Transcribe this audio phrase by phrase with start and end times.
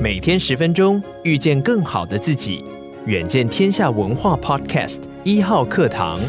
[0.00, 2.64] 每天十分钟，遇见更好的自己。
[3.06, 6.20] 远见天下文化 Podcast 一号课堂。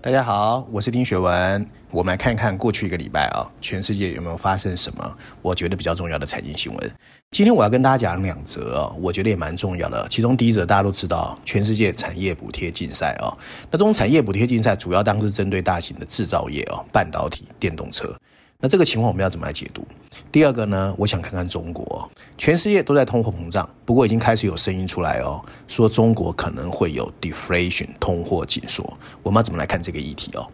[0.00, 1.66] 大家好，我是丁学文。
[1.90, 6.90] 我们来看看过去一个礼拜啊，全世界有没有发生什么我觉得比较重要的财经新闻。
[7.32, 10.06] 今天我要跟大家讲两则啊，我觉得也蛮重要的。
[10.08, 13.36] 其中第一则大家都知道，全世界产业补贴竞赛啊，
[13.72, 18.16] 那这种产业补贴竞赛主要当时针对大型的制造业啊，半导体、电动车。
[18.62, 19.82] 那这个情况我们要怎么来解读？
[20.30, 28.84] 第二个呢，我想看看中国，全世界都在通货膨胀，不过已经开始有声音出来哦，说中国可能会有 deflation 通货紧缩。
[29.22, 30.46] 我们要怎么来看这个议题哦？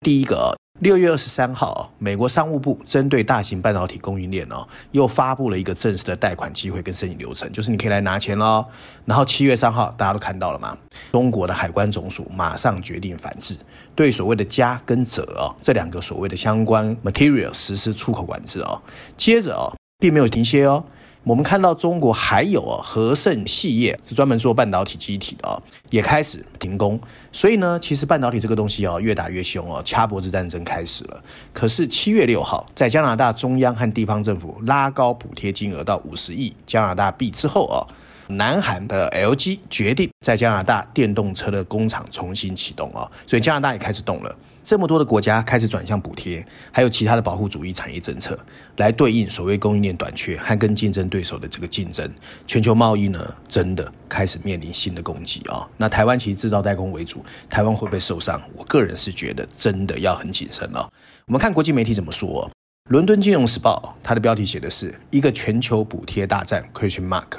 [0.00, 0.56] 第一个。
[0.80, 8.64] 六月二十三号，美国商务部针对大型半导体供应链哦，又发布了一个正式的贷款机会跟申请流程，就是你可以来拿钱喽。
[9.04, 10.78] 然后七月三号，大家都看到了嘛，
[11.10, 13.56] 中国的海关总署马上决定反制，
[13.96, 18.80] 对所谓的镓跟鍺哦这两个所谓的相关 material 实施出口管制哦。
[19.16, 20.84] 接着哦，并没有停歇哦。
[21.28, 26.98] 我们看到中国还有啊，和盛细业是专门做半导体机体的啊，也开始停工。
[27.30, 31.22] 所以呢，其实半导体这个东西啊，越打越凶哦，掐脖子战争开始了。
[31.52, 37.84] 可是七月六号，在加拿大中央和地方政府拉高补贴金额到五十亿加拿大币之后啊，
[38.28, 44.36] 南韩的 LG 决定在加拿大电动车的工厂重新启动啊，所以加拿大也开始动了。
[44.62, 48.38] 这么多的国家开始转向补贴，还有其他的保护主义产业政策，
[48.76, 52.06] 来对应所谓供应链短缺和跟竞争对手的这个竞争，
[52.46, 55.66] 全球贸易呢真的开始面临新的攻击啊！
[55.78, 58.38] 那台湾其实制造代工为主，台湾会不会受伤？
[58.54, 60.86] 我个人是觉得真的要很谨慎哦。
[61.26, 62.50] 我们看国际媒体怎么说，
[62.90, 67.38] 《伦敦金融时报》它的标题写的是一个全球补贴大战，Question Mark，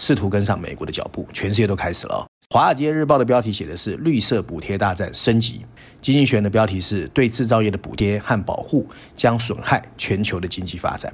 [0.00, 2.26] 试图跟上美国的脚步，全世界都开始了。
[2.54, 5.60] 《华尔街日报》的标题写的是“绿色补贴大战升级”，
[6.00, 11.12] 经济学人的标题是“对制造业的补贴和保护将损害全球的经济发展”。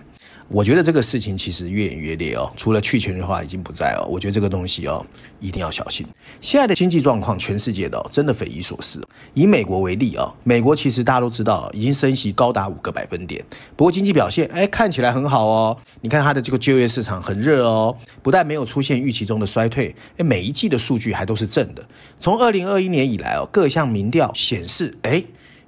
[0.48, 5.04] 我觉得这个事情其实越演越烈哦，除了去全球化已经不在哦，我觉得这个东西哦
[5.40, 6.06] 一定要小心。
[6.40, 9.02] 现在的经济状况，全世界的哦真的匪夷所思。
[9.34, 15.76] 以美国为例啊，美国其实大家都知道已经升息高达五个百分点，不过经济表现哎看起来很好哦。
[16.00, 21.84] 你看它的这个就业市场很热哦，不但没有出现预期中的衰退，哎每一季的数据还都是正的。
[22.20, 25.24] 从二零二一年以来哦，各项民调显示哎。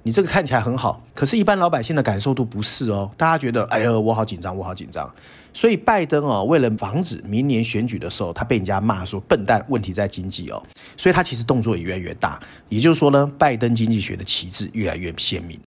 [0.09, 3.11] 你这个看起来很好，可是，一般老百姓的感受度不是哦。
[3.15, 5.07] 大家觉得，哎呦，我好紧张，我好紧张。
[5.53, 10.59] 所以，拜登哦，为了防止明年选举的时候，他被人家骂说笨蛋，问题在经济哦。
[10.97, 12.39] 所以他其实动作也越来越大。
[12.69, 15.59] 也就是说呢，拜登经济学的旗帜越来越鲜明。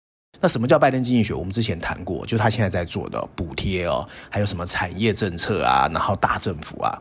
[0.43, 1.33] 那什么叫拜登经济学？
[1.33, 6.99] 我们之前谈过，就他现在在做的补贴哦，还有什么产业政策啊，然后大政府啊。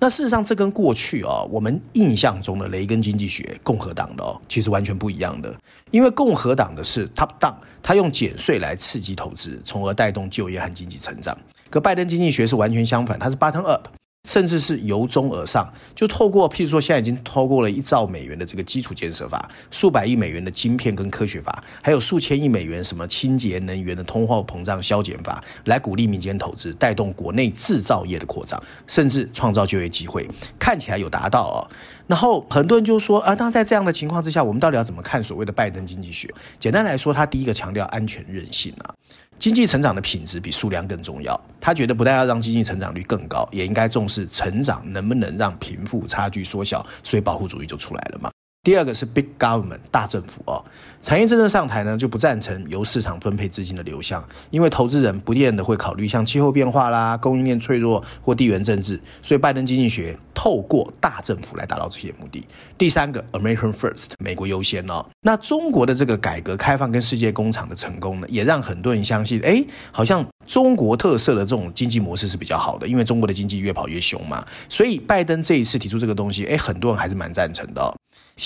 [0.00, 5.54] 那事实上，这跟过去哦，我们印象中的雷根经济学，共和党的哦，其实完全不一样的。
[5.92, 11.38] 因为共和党的是 top down，他用减税来刺激投资，从而带动就业和经济成长。
[11.70, 13.86] 可拜登经济学是完全相反，它是 bottom up。
[14.28, 31.58] 甚至是由中而上，就透过譬如说，现在已经透过了一兆美元的这个基础建设法，数百亿美元的晶片跟科学法，还有数千亿美元什么清洁能源的通货膨胀削减法，来鼓励民间投资，带动国内制造业的扩张，甚至创造就业机会，看起来有达到哦。
[32.06, 36.32] 然后很多人就说啊，那在这样的情况之下，我们到底要怎么看所谓的拜登经济学？
[36.58, 38.94] 简单来说，他第一个强调安全韧性啊。
[39.40, 41.40] 经济成长的品质比数量更重要。
[41.58, 46.86] 他觉得不但要让经济成长率更高，也应该重视成长能不能让贫富差距缩小。
[47.02, 48.30] 所以保护主义就出来了嘛。
[48.62, 50.62] 第二个是 big government 大政府哦，
[51.00, 62.46] 产业真正上台呢，就不赞成由市场分配资金的流向，因为投资人不见得会考虑像气候变化啦、供应链脆弱或地缘政治，所以拜登经济学透过大政府来达到这些目的。
[62.76, 77.96] 第三个 American First 美国优先哦，那中国的这个改革开放跟世界工厂的成功呢，也让很多人相信，哎，好像中国特色的这种经济模式是比较好的，因为中国的经济越跑越凶嘛，所以拜登这一次提出这个东西，哎，很多人还是蛮赞成的哦。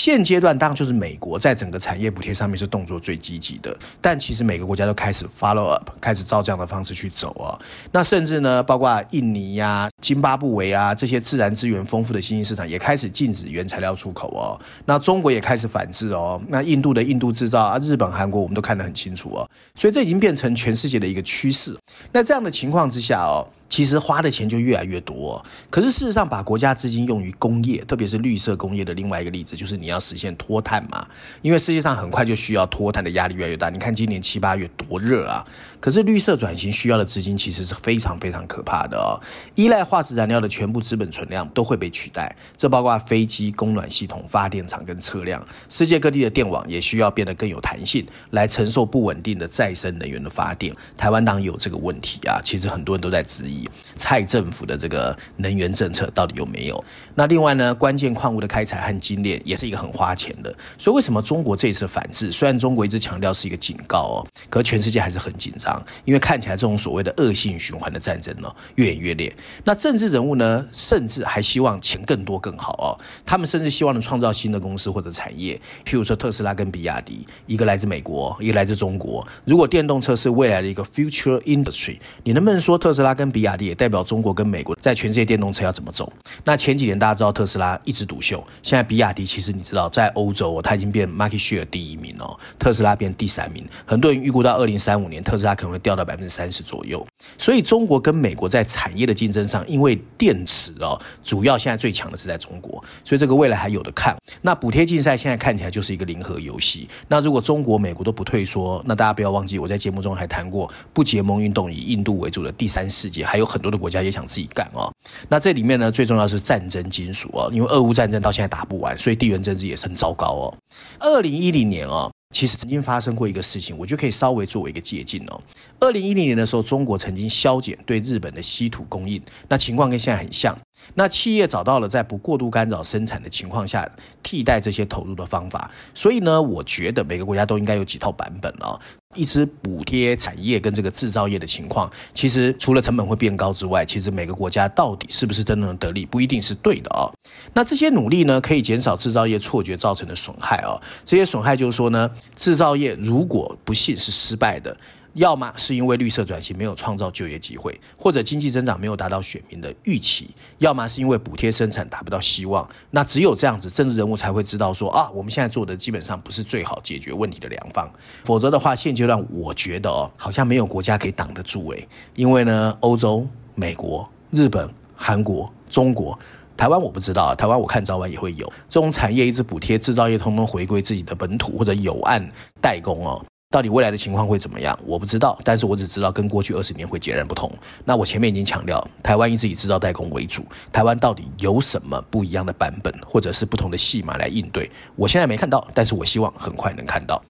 [0.05, 7.57] 现阶段当然就是美国在整个产业补贴上面是动作最积极的，但其实每个国家都开始 follow up，开始照这样的方式去走啊。
[7.91, 14.61] 那甚至呢，包括印尼呀、津巴布韦啊这些自然资源丰富的新兴市场也开始禁止原材料出口哦。
[14.85, 16.39] 那中国也开始反制哦。
[16.49, 19.49] 那印度的印度制造啊，日本、韩国我们都看得很清楚哦。
[19.75, 21.75] 所以这已经变成全世界的一个趋势。
[22.13, 23.49] 那这样的情况之下哦。
[23.75, 31.05] 其实花的钱就越来越多，可是事实上，把国家资金用于工业，特别是绿色工业的另外一个例子，就是你要实现脱碳嘛。
[31.43, 33.71] 因为世界上很快就需要脱碳的压力越来越大。
[33.71, 35.45] 你看今年七八月多热啊！
[35.81, 39.19] 可是绿色转型需要的资金其实是非常非常可怕的哦。
[39.57, 45.45] 依赖化石燃料的全部资本存量都会被取代，这包括飞机、供暖系统、发电厂跟车辆。
[45.69, 50.73] 世界各地的电网也需要变得更有弹性，来承受不稳定的再生能源的发电。
[50.97, 53.64] 台湾当然有这个问题啊，其实很多人都在质疑。
[53.97, 56.85] 蔡政府的这个能源政策到底有没有？
[57.15, 60.55] 那另外呢，关键矿物的开采和精炼也是一个很花钱的。
[60.79, 62.33] 所以为什么中国这一次反制？
[62.33, 69.35] 虽然中国一直强调是一个警告哦，可全世界还是很紧张，因为看起来这种所谓的恶性循环的战争呢，越演越烈。
[69.65, 72.89] 那政治人物呢，甚至还希望钱更多更好哦，
[73.25, 79.27] 他们甚至希望能创造新的公司或者产业，譬如说特斯拉跟比亚迪，一个来自美国，一个来自中国。
[79.45, 86.13] 如果电动车是未来的一个 future industry，你能不能说特斯拉跟比亚也代表中国跟美国在全世界电动车要怎么走？
[86.45, 93.65] 那前几年大家知道特斯拉一枝独秀，现在比亚迪其实你知道在欧洲，它已经变 market share 第一名哦，特斯拉变第三名。
[93.85, 97.07] 很多人预估到二零三五年特斯拉可能会掉到百分之三十左右。
[97.37, 104.17] 所以中国跟美国在产业的竞争上，因为电池哦，主要现在最强的是在中国，所以这个未来还有的看。
[104.43, 106.89] 那补贴竞赛现在看起来就是一个零和游戏。
[107.09, 114.89] 那如果中国、美国都不退缩，那大家不要忘记我在节目中还谈过不结盟运动以印度为主的第三世界，还有很多的国家也想自己干哦。
[115.29, 120.55] 那这里面呢，最重要是战争金属哦，因为俄乌战争到现在打不完，所以地缘政治也是很糟糕哦。
[121.01, 122.09] 二零一零年哦。
[122.31, 125.41] 其实曾经发生过一个事情，我就可以稍微作为一个借鉴哦。
[125.79, 130.57] 二零一零年的时候，中国曾经削减对日本的稀土供应，那情况跟现在很像。
[130.93, 133.89] 那企业找到了在不过度干扰生产的情况下
[134.23, 138.79] 替代这些投入的方法，所以呢，我觉得每个国家都应该有几套版本哦。
[139.15, 147.07] 一直补贴产业跟这个制造业的情况，其实除了成本会变高之外，其实每个国家到底是不是真的能得利，不一定是对的哦。
[147.53, 150.83] 那这些努力呢，可以减少制造业错觉造成的损害哦。
[151.05, 154.77] 这些损害就是说呢，制造业如果不幸是失败的。
[155.15, 160.27] 要么是因为绿色转型没有创造就业机会，或者经济增长没有达到选民的预期；
[160.59, 162.69] 要么是因为补贴生产达不到希望。
[162.91, 167.89] 那只有这样子，政治人物才会知道说啊，我们现在做的基本上不是最好解决问题的良方。
[168.25, 171.89] 否则的话，现阶段我觉得哦，好像没有国家可以挡得住诶。
[172.15, 176.19] 因为呢，欧洲、美国、日本、韩国、中国、
[176.57, 182.29] 台湾我不知道啊，台湾我看早晚也会有这种产业一直补贴制造业，通通回归自己的本土或者有案
[182.61, 183.25] 代工哦。
[183.55, 184.77] 到底未来的情况会怎么样？
[184.85, 187.49] 我不知道，但是我只知道跟过去二十年会截然不同。
[187.85, 194.69] 那我前面已经强调，台湾一直以制造代工为主，台湾到底有什么不一样的版本，或者是不同的戏码来应对？
[194.97, 197.23] 我现在没看到，但是我希望很快能看到。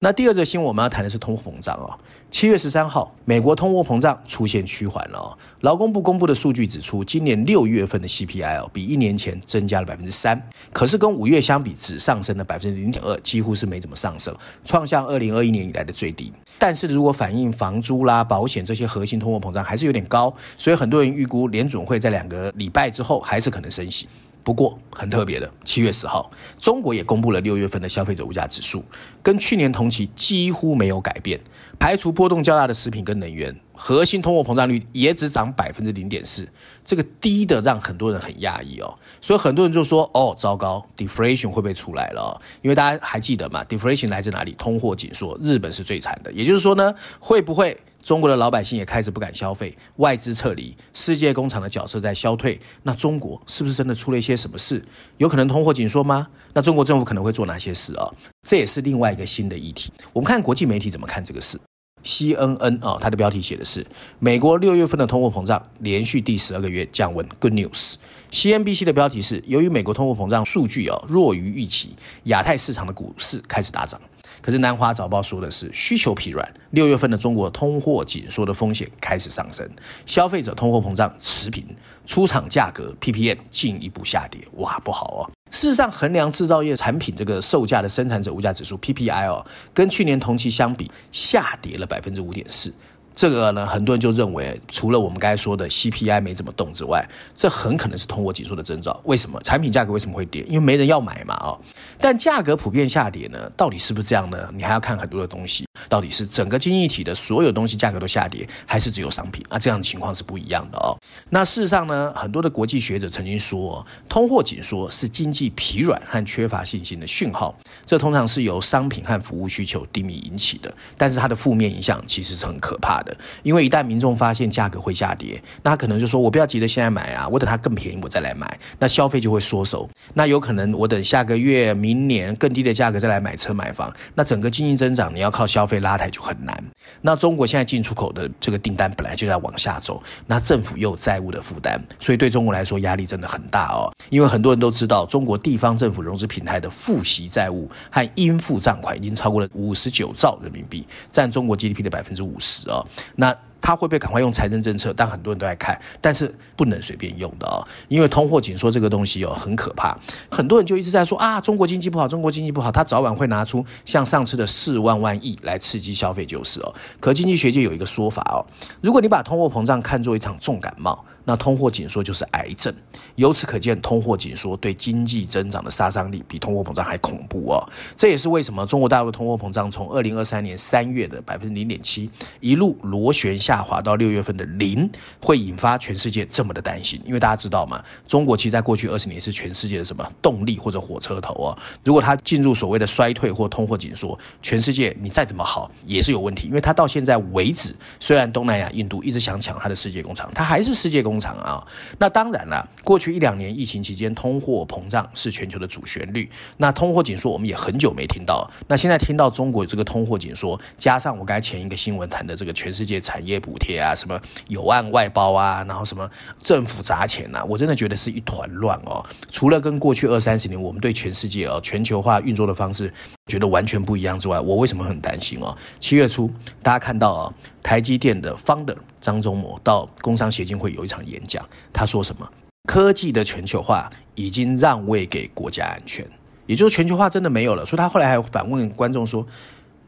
[0.00, 1.90] 那第二则新闻我们要谈的是通货膨胀哦。
[2.30, 5.36] 七月十三号，美国通货膨胀出现趋缓了哦。
[5.62, 10.40] 劳工部公布的数据指出，今年六月份的 CPI 哦，比一年前增加了百分之三，
[10.72, 14.32] 可是跟五月相比，只上升了百分之零点二，几乎是没怎么上升，
[14.64, 16.32] 创下二零二一年以来的最低。
[16.60, 24.08] 但是如果反映房租啦、保险这些核心通货膨胀，还是有点高，所以很多人预估联准会在两个礼拜之后还是可能升息。
[24.48, 28.82] 不过很特别的，七月十号，中国也公布了六月份的消费者物价指数，
[29.22, 31.38] 跟去年同期几乎没有改变。
[31.78, 36.48] 排除波动较大的食品跟能源，核心通货膨胀率也只涨百分之零点四，
[36.82, 38.98] 这个低的让很多人很讶异哦。
[39.20, 44.52] 所以很多人就说：“哦，糟糕，deflation 会不会出来了？”因为大家还记得嘛，deflation 来自哪里？
[44.52, 46.32] 通货紧缩，日本是最惨的。
[46.32, 47.78] 也就是说呢，会不会？
[48.02, 52.58] 中国的老百姓也开始不敢消费，外资撤离，世界工厂的角色在消退。
[52.82, 54.82] 那中国是不是真的出了一些什么事？
[55.18, 56.28] 有可能通货紧缩吗？
[56.54, 58.10] 那中国政府可能会做哪些事啊？
[58.48, 59.92] 这也是另外一个新的议题。
[60.12, 61.58] 我们看国际媒体怎么看这个事。
[62.04, 63.86] CNN 啊，它的标题写的是
[64.18, 67.94] 美国六月份的通货膨胀连续第十二个月降温，Good news。
[68.30, 74.00] CNBC 的标题是由于美国通货膨胀数据啊弱于预期，亚太市场的股市开始大涨。
[74.40, 79.68] 可是南华早报说的是需求疲软，六月份的中国通货紧缩的风险开始上升，
[80.06, 81.66] 消费者通货膨胀持平，
[82.06, 85.37] 出厂价格 PPM 进一步下跌，哇，不好哦。
[85.50, 92.72] 事实上，衡量制造业产品这个售价的生产者物价指数 PPI 哦，跟去年同期相比下跌了百分之五点四。
[93.18, 99.00] 这个呢，很多人就认为，除了我们刚才说的 CPI 没怎么动之外，这很可能是通货紧缩的征兆。
[99.06, 99.40] 为什么？
[99.42, 100.42] 产品价格为什么会跌？
[100.42, 101.58] 因为没人要买嘛，哦。
[101.98, 104.48] 但价格普遍下跌呢，到底是不是这样呢？
[104.54, 109.44] 你还要看很多的东西，到底是整个经济体的所有东西价格都下跌，还是只有商品？
[109.48, 110.94] 啊，这样的情况是不一样的哦。
[111.30, 117.52] 那事实上呢，很多的国际学者曾经说，通货紧缩是经济疲软和缺乏信心的讯号，
[117.84, 123.07] 这通常是由商品和服务需求低迷引起的，但是它的负面影响其实是很可怕的。
[123.42, 129.88] 因为一旦民众发现价格会下跌，那他可能就说：“我不要急着现在买啊，我等它更便宜我再来买。”那消费就会缩手。
[130.14, 133.92] 那有可能我等下个月、明年更低的价格再来买车买房。
[134.14, 136.62] 那整个经济增长你要靠消费拉抬就很难。
[137.02, 143.92] 那中国现在进出口的这个订单本来就在往下走，那政府又有债务的负担，所以对中国来说压力真的很大哦。
[144.10, 152.86] 因为很多人都知道，中国地方政府融资平台的付息债务和应付账款已经超过了五十九兆人民币，占中国 GDP 的百分之五十哦。
[153.16, 154.92] 那他会不会赶快用财政政策？
[154.96, 159.96] 但很多人都在看，但是不能随便用的哦，因为通货紧缩这个东西哦很可怕。
[160.30, 166.74] 很多人就一直在说啊，中国经济不好，中国经济不好，他早晚会拿出像上次的四万万亿来刺激消费就是哦。
[167.00, 168.44] 可经济学界有一个说法哦，
[168.80, 172.74] 如果你把通货膨胀看作一场重感冒，那通货紧缩就是癌症。
[173.16, 177.62] 由此可见，通货紧缩对经济增长的杀伤力比通货膨胀还恐怖哦。
[177.96, 182.10] 这也是为什么中国大陆通货膨胀从二零二三年三月的百分之零点七
[182.40, 184.90] 一路螺旋下滑到六月份的零，
[185.22, 187.00] 会引发全世界这么的担心。
[187.06, 191.58] 因为大家知道嘛，中国其实在过去二十年是全世界的什么动力或者火车头啊。
[191.82, 196.46] 如果它进入所谓的衰退或通货紧缩，全世界你再怎么好也是有问题。
[196.46, 201.66] 因为它到现在为止，虽然东南亚、印度一直想抢它的世界工厂，它还是世界工厂啊。
[201.98, 206.30] 那当然了，过去一两年疫情期间，通货膨胀是全球的主旋律。
[206.58, 208.46] 那通货紧缩我们也很久没听到。
[208.66, 216.08] 那现在听到中国这个通货紧缩，加上我刚才前一个新闻谈的这个全世界产业补贴啊，什么有案外包啊，然后什么
[216.42, 219.04] 政府砸钱啊，我真的觉得是一团乱哦。
[219.30, 222.92] 除了跟过去二三十年我们对全世界哦全球化运作的方式
[223.26, 225.56] 觉得完全不一样之外，我为什么很担心哦？
[225.80, 226.30] 七月初
[226.62, 232.28] 大家看到啊，台积电的 founder 张忠谋到工商协进会有一场演讲，他说什么？
[232.68, 236.06] 科技的全球化已经让位给国家安全，
[236.46, 237.64] 也就是全球化真的没有了。
[237.64, 239.26] 所以他后来还反问观众说。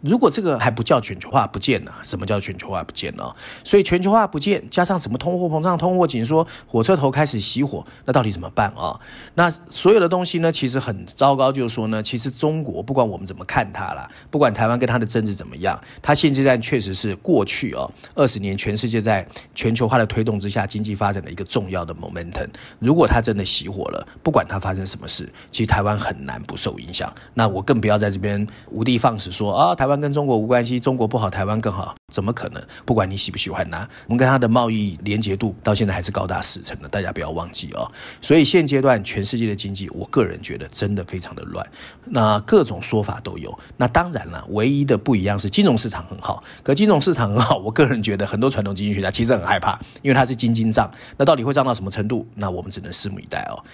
[0.00, 3.34] 如果这个还不叫全球化不见了，什么叫全球化不见了？
[3.62, 8.98] 所以全球化不见，加上什么通货膨胀、通货紧缩，火车头开始熄火，那到底怎么办啊？
[9.34, 11.50] 那所有的东西呢，其实很糟糕。
[11.50, 22.48] 就是说呢，其实中国不管我们怎么看它啦，不管台湾跟它的政治怎么样，它现阶段确实是过去哦二十年全世界在全球化的推动之下经济发展的一个重要的 momentum。
[22.78, 27.12] 如果它真的熄火了，不管它发生什么事，其实台湾很难不受影响。
[27.34, 32.62] 那我更不要在这边无的放矢说啊，台跟中国无关系，中国不好，台湾更好，怎么可能？
[32.84, 37.90] 不管你喜不喜欢呐，我们跟它的贸易连结度到现在还是高达四成的，大家不要忘记哦。
[38.20, 41.66] 所以现阶段全世界的经济，我个人觉得真的非常的乱，
[42.04, 43.58] 那各种说法都有。
[43.78, 52.26] 那当然了，唯一的不一样是金融市场很好，可金融市场很好，我个人觉得很多传统经济学家其实很害怕，因为它是金金涨，那到底会涨到什么程度？
[52.34, 53.64] 那我们只能拭目以待哦。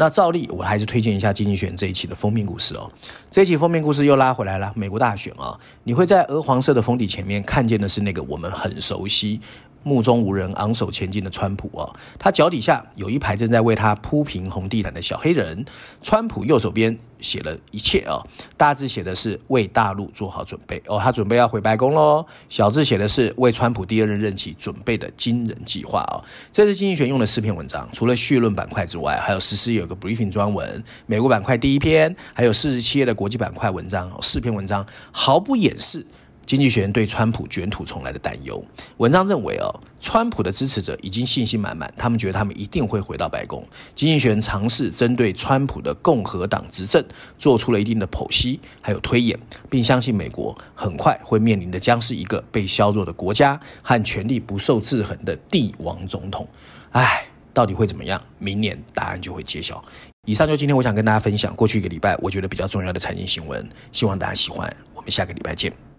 [0.00, 2.90] 那照例，我还是推荐一下《经济学人》这一期的封面故事哦。
[3.30, 5.54] 这一期封面故事又拉回来了，美国大选啊，
[5.84, 9.38] 你会在鹅黄色的封底前面看见的是那个我们很熟悉。
[9.82, 15.64] 目中无人、昂首前进的川普哦，他脚底下有一排正在为他铺平红地毯的小黑人。
[16.02, 18.24] 川普右手边写了一切哦，
[18.56, 22.24] 大字写的是为大陆做好准备哦，他准备要回白宫喽。
[22.48, 26.22] 小字写的是为川普第二任任期准备的惊人计划哦。
[26.52, 36.04] 这次经济学用了四篇文章，除了绪论板块之外，还有实施有个 briefing 专文，美国板块第一篇，还有四十七页的国际板块文章，四篇文章毫不掩饰。
[36.50, 38.60] 经济学人对川普卷土重来的担忧，
[38.96, 43.64] 文章认为哦，川普的支持者已经信心满满，他们觉得他们一定会回到白宫。
[43.94, 47.04] 经济学人尝试针对川普的共和党执政
[47.38, 49.38] 做出了一定的剖析，还有推演，
[49.68, 56.44] 并相信美国很快会面临的将是一个被削弱的国家和权力不受制衡的帝王总统。
[56.90, 58.20] 唉，到底会怎么样？
[58.40, 59.80] 明年答案就会揭晓。
[60.26, 64.68] 以上就今天我想跟大家分享过去一个礼拜我觉得比较重要的财经新闻，希望大家喜欢。
[64.92, 65.89] 我们下个礼拜见。